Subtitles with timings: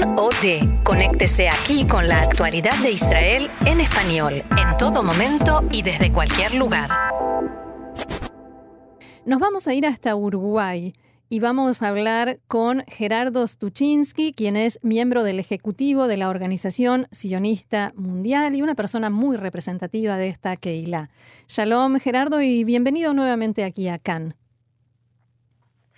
[0.00, 0.82] Can OD.
[0.82, 6.54] Conéctese aquí con la actualidad de Israel en español, en todo momento y desde cualquier
[6.54, 6.90] lugar.
[9.24, 10.92] Nos vamos a ir hasta Uruguay
[11.28, 17.06] y vamos a hablar con Gerardo Stuczynski, quien es miembro del Ejecutivo de la Organización
[17.10, 21.10] Sionista Mundial y una persona muy representativa de esta Keila.
[21.46, 24.34] Shalom, Gerardo, y bienvenido nuevamente aquí a Cannes.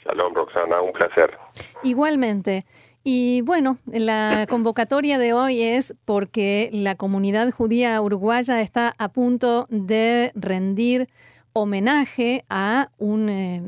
[0.05, 1.37] Shalom, Roxana, un placer.
[1.83, 2.65] Igualmente.
[3.09, 9.67] Y bueno, la convocatoria de hoy es porque la comunidad judía uruguaya está a punto
[9.71, 11.07] de rendir
[11.53, 13.63] homenaje a un eh,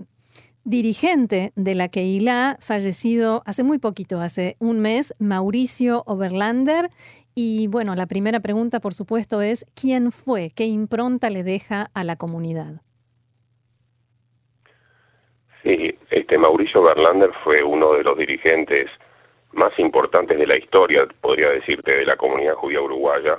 [0.64, 6.88] dirigente de la Keilah fallecido hace muy poquito, hace un mes, Mauricio Oberlander.
[7.36, 10.50] Y bueno, la primera pregunta, por supuesto, es ¿quién fue?
[10.50, 12.82] ¿Qué impronta le deja a la comunidad?
[15.62, 18.90] Sí, este Mauricio Berlander fue uno de los dirigentes
[19.58, 23.38] más importantes de la historia, podría decirte, de la comunidad judía uruguaya,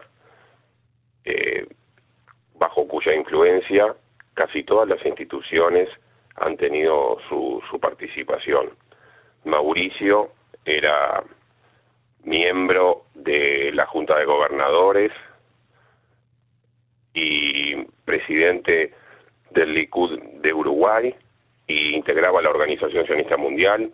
[1.26, 1.66] eh,
[2.56, 3.96] bajo cuya influencia
[4.34, 5.90] casi todas las instituciones
[6.36, 8.70] han tenido su, su participación.
[9.46, 10.32] Mauricio
[10.66, 11.24] era
[12.24, 15.12] miembro de la Junta de Gobernadores
[17.14, 18.94] y presidente
[19.52, 21.16] del Likud de Uruguay,
[21.70, 23.92] y integraba la Organización Sionista Mundial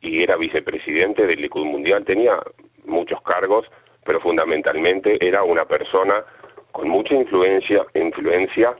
[0.00, 2.04] y era vicepresidente del Likud Mundial.
[2.04, 2.38] Tenía
[2.84, 3.66] muchos cargos,
[4.04, 6.24] pero fundamentalmente era una persona
[6.72, 8.76] con mucha influencia, influencia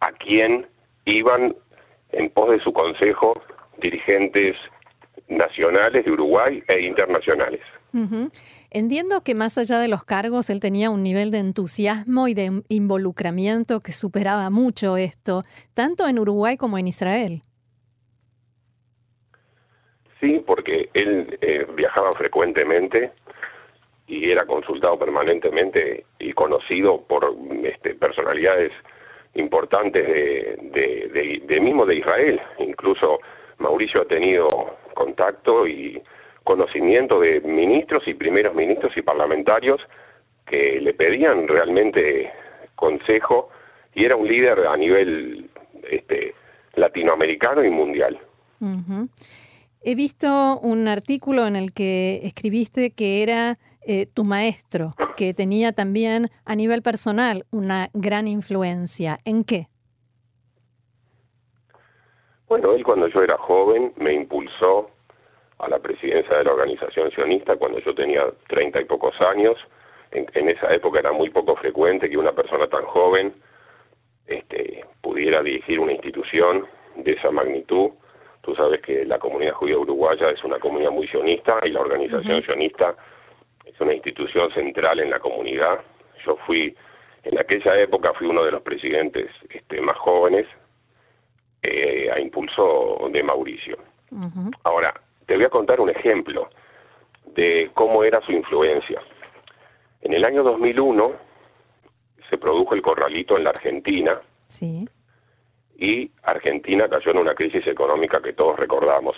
[0.00, 0.66] a quien
[1.04, 1.54] iban
[2.12, 3.34] en pos de su consejo
[3.82, 4.56] dirigentes
[5.28, 7.60] nacionales de Uruguay e internacionales.
[8.70, 12.62] Entiendo que más allá de los cargos, él tenía un nivel de entusiasmo y de
[12.68, 15.42] involucramiento que superaba mucho esto,
[15.74, 17.42] tanto en Uruguay como en Israel.
[20.20, 23.12] Sí, porque él eh, viajaba frecuentemente
[24.06, 28.72] y era consultado permanentemente y conocido por este, personalidades
[29.34, 32.40] importantes de, de, mismo de Israel.
[32.58, 33.20] Incluso
[33.58, 36.02] Mauricio ha tenido contacto y
[36.44, 39.80] conocimiento de ministros y primeros ministros y parlamentarios
[40.46, 42.30] que le pedían realmente
[42.74, 43.50] consejo
[43.94, 45.48] y era un líder a nivel
[45.88, 46.34] este,
[46.74, 48.18] latinoamericano y mundial.
[49.82, 55.72] He visto un artículo en el que escribiste que era eh, tu maestro, que tenía
[55.72, 59.16] también a nivel personal una gran influencia.
[59.24, 59.68] ¿En qué?
[62.46, 64.90] Bueno, él cuando yo era joven me impulsó
[65.58, 69.56] a la presidencia de la organización sionista cuando yo tenía treinta y pocos años.
[70.10, 73.32] En, en, esa época era muy poco frecuente que una persona tan joven
[74.26, 77.92] este, pudiera dirigir una institución de esa magnitud
[78.42, 82.42] Tú sabes que la comunidad judía uruguaya es una comunidad muy sionista y la organización
[82.42, 82.94] sionista
[83.64, 85.80] es una institución central en la comunidad.
[86.24, 86.74] Yo fui,
[87.24, 90.46] en aquella época fui uno de los presidentes este, más jóvenes
[91.62, 93.76] eh, a impulso de Mauricio.
[94.64, 94.92] Ahora,
[95.26, 96.48] te voy a contar un ejemplo
[97.26, 99.00] de cómo era su influencia.
[100.00, 101.12] En el año 2001
[102.28, 104.18] se produjo el corralito en la Argentina.
[104.48, 104.88] Sí
[105.80, 109.16] y Argentina cayó en una crisis económica que todos recordamos.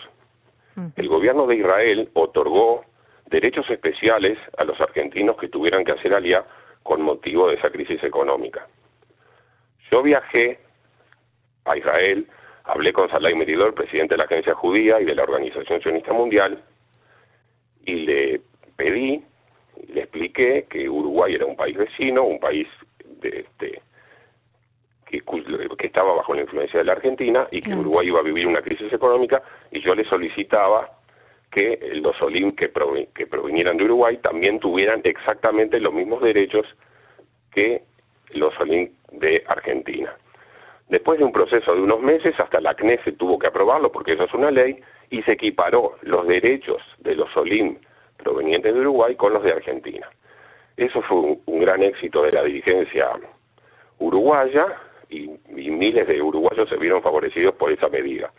[0.97, 2.85] El gobierno de Israel otorgó
[3.27, 6.45] derechos especiales a los argentinos que tuvieran que hacer alía
[6.83, 8.67] con motivo de esa crisis económica.
[9.91, 10.61] Yo viajé
[11.65, 12.29] a Israel,
[12.65, 16.63] hablé con Salah Meridor, presidente de la Agencia Judía y de la Organización Sionista Mundial,
[17.85, 18.41] y le
[18.77, 19.23] pedí,
[19.89, 22.69] le expliqué que Uruguay era un país vecino, un país
[23.21, 23.83] de, este,
[25.21, 28.63] que, estaba bajo la influencia de la Argentina y que Uruguay iba a vivir una
[28.63, 30.91] crisis económica y yo le solicitaba
[31.51, 32.73] que los Olim que,
[33.15, 36.67] que provinieran de Uruguay también tuvieran exactamente los mismos derechos
[37.53, 37.83] que
[38.31, 40.15] los Olim de Argentina.
[40.89, 44.25] Después de un proceso de unos meses, hasta la CNESE tuvo que aprobarlo porque eso
[44.25, 44.79] es una ley
[45.11, 47.77] y se equiparó los derechos de los Olim
[48.17, 50.09] provenientes de Uruguay con los de Argentina.
[50.77, 53.11] Eso fue un gran éxito de la dirigencia
[53.99, 54.67] uruguaya
[55.13, 58.33] y, miles de uruguayos se vieron favorecidos por esa medida.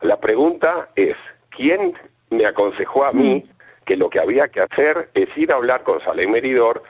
[0.00, 1.16] La pregunta es,
[1.50, 1.94] ¿quién
[2.30, 3.44] me aconsejó a mí
[3.86, 6.82] que lo que había que hacer es ir a hablar con Salem Meridor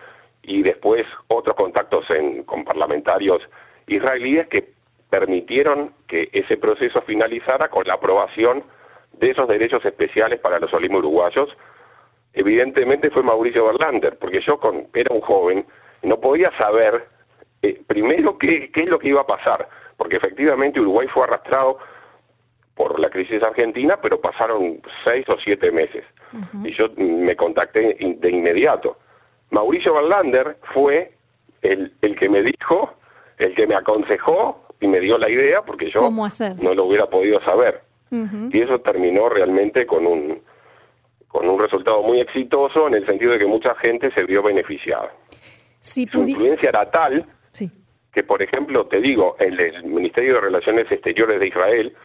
[0.43, 2.06] y después otros contactos
[2.47, 3.43] con parlamentarios
[3.87, 4.69] israelíes que
[5.11, 8.65] permitieron que ese proceso finalizara con la aprobación
[9.12, 11.50] de esos derechos especiales para los olimos uruguayos?
[12.32, 15.67] Evidentemente fue Mauricio Berlander, porque yo con, era un joven,
[16.03, 17.05] no podía saber
[17.64, 19.69] eh, primero, ¿qué, ¿qué es lo que iba a pasar?
[19.96, 21.78] Porque efectivamente Uruguay fue arrastrado
[22.75, 26.05] por la crisis argentina, pero pasaron seis o siete meses.
[26.64, 28.96] Y yo me contacté de inmediato.
[29.50, 31.12] Mauricio Verlander fue
[31.62, 32.94] el, el que me dijo,
[33.38, 36.00] el que me aconsejó y me dio la idea, porque yo
[36.61, 37.82] no lo hubiera podido saber.
[38.11, 40.43] Y eso terminó realmente con un,
[41.28, 45.12] con un resultado muy exitoso en el sentido de que mucha gente se vio beneficiada.
[45.81, 47.26] Su influencia era tal
[48.12, 51.96] que, por ejemplo, te digo, en el Ministerio de Relaciones Exteriores de Israel,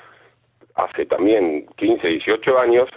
[0.75, 2.89] hace también 15, 18 años,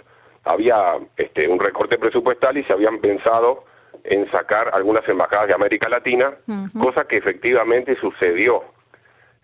[0.43, 3.65] había este, un recorte presupuestal y se habían pensado
[4.03, 6.33] en sacar algunas embajadas de América Latina,
[6.79, 8.63] cosa que efectivamente sucedió.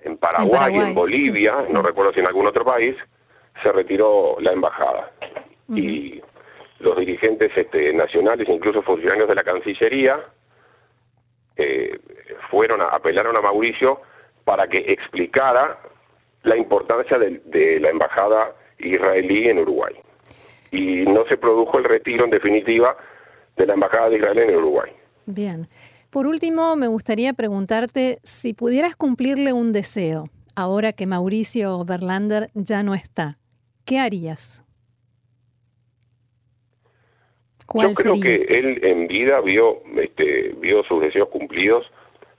[0.02, 2.96] En Paraguay, en, Bolivia, no recuerdo si en algún otro país,
[3.62, 5.12] se retiró la embajada.
[5.70, 6.22] Y
[6.80, 10.20] los dirigentes este, nacionales, incluso funcionarios de la Cancillería,
[11.56, 12.00] eh,
[12.50, 14.02] fueron a, apelaron a Mauricio
[14.44, 15.80] para que explicara
[16.44, 19.94] la importancia de, la embajada israelí en Uruguay.
[20.72, 22.96] Y no se produjo el retiro, en definitiva,
[23.58, 24.92] de la embajada de Israel en Uruguay.
[25.26, 25.68] Bien.
[26.10, 30.26] Por último, me gustaría preguntarte si pudieras cumplirle un deseo,
[30.56, 33.38] ahora que Mauricio Berlander ya no está,
[33.86, 34.66] ¿qué harías?
[37.74, 41.86] Yo creo que él en vida vio, este, vio sus deseos cumplidos.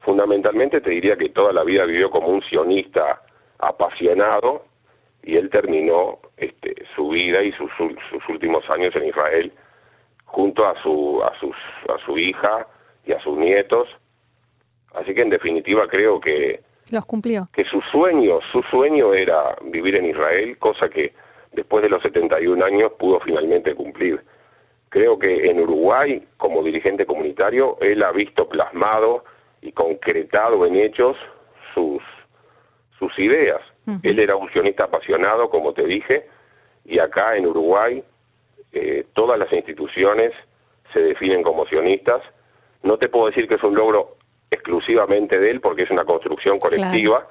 [0.00, 3.22] Fundamentalmente te diría que toda la vida vivió como un sionista
[3.58, 4.64] apasionado
[5.22, 9.52] y él terminó este, su vida y sus, sus últimos años en Israel
[10.24, 11.56] junto a su, a, sus,
[11.88, 12.66] a su hija
[13.04, 13.88] y a sus nietos.
[14.94, 16.60] Así que en definitiva creo que
[16.90, 17.48] los cumplió.
[17.52, 21.12] Que su sueño, su sueño era vivir en Israel, cosa que
[21.52, 24.20] después de los 71 años pudo finalmente cumplir.
[24.88, 29.24] Creo que en Uruguay, como dirigente comunitario, él ha visto plasmado
[29.62, 31.16] y concretado en hechos
[31.74, 32.02] sus,
[32.98, 33.60] sus ideas.
[34.04, 36.28] Él era un sionista apasionado, como te dije,
[36.84, 38.04] y acá en Uruguay
[38.72, 40.32] eh, todas las instituciones
[40.92, 42.22] se definen como sionistas.
[42.84, 44.16] No te puedo decir que es un logro
[44.50, 47.28] exclusivamente de él, porque es una construcción colectiva,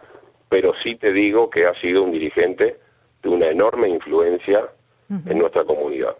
[0.49, 2.77] pero sí te digo que ha sido un dirigente
[3.21, 4.67] de una enorme influencia
[5.09, 6.15] en nuestra comunidad.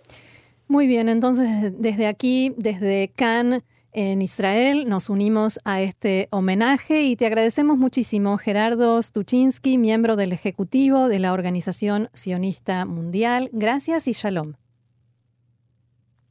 [0.68, 3.64] Muy bien, entonces desde aquí, desde Cannes,
[3.94, 10.32] en Israel, nos unimos a este homenaje y te agradecemos muchísimo, Gerardo Stuczynski, miembro del
[10.32, 13.50] Ejecutivo de la Organización Sionista Mundial.
[13.52, 14.54] Gracias y shalom.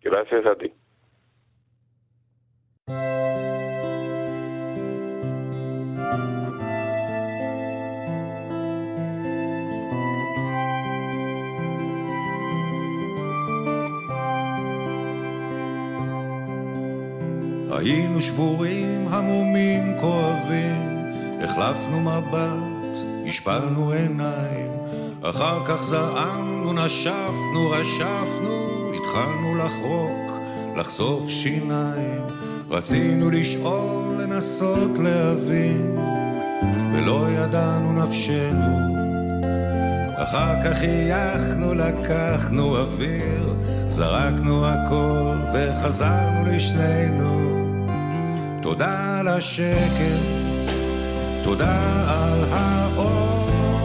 [0.00, 0.72] Gracias a ti.
[17.78, 20.98] היינו שבורים, המומים, כואבים,
[21.44, 24.70] החלפנו מבט, השפלנו עיניים,
[25.22, 30.32] אחר כך זעמנו, נשפנו, רשפנו, התחלנו לחרוק,
[30.76, 32.20] לחשוף שיניים,
[32.70, 35.96] רצינו לשאול, לנסות להבין,
[36.92, 38.98] ולא ידענו נפשנו.
[40.16, 43.54] אחר כך חייכנו, לקחנו אוויר,
[43.88, 47.67] זרקנו הכל וחזרנו לשנינו.
[48.60, 50.22] תודה על השקט,
[51.42, 53.80] תודה על האור,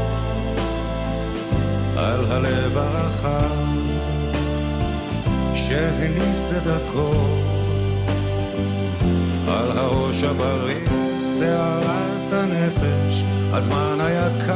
[1.98, 3.68] על הלב הרחב
[5.56, 7.30] שהניס את הכל,
[9.48, 10.88] על הראש הבריא,
[11.38, 14.54] שערת הנפש, הזמן היקר,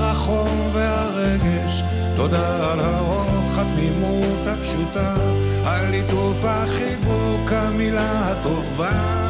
[0.00, 1.82] החום והרגש,
[2.16, 5.14] תודה על הרוח, התמימות הפשוטה,
[5.66, 9.21] על ליטוף החיבוק, המילה הטובה.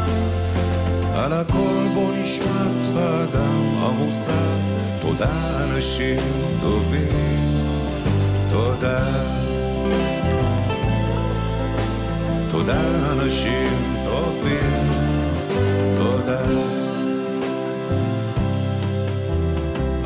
[1.23, 4.57] על הכל בו נשמת האדם המוסר,
[5.01, 6.21] תודה אנשים
[6.61, 7.41] טובים,
[8.51, 9.25] תודה.
[12.51, 13.71] תודה אנשים
[14.05, 14.87] טובים,
[15.97, 16.45] תודה.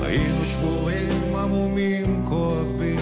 [0.02, 3.00] היינו שבורים, עמומים, כואבים,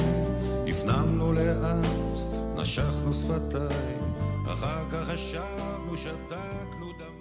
[0.68, 2.18] הפנמנו לאט,
[2.56, 4.14] נשכנו שפתיים,
[4.46, 7.13] אחר כך חשבנו, שתקנו דם...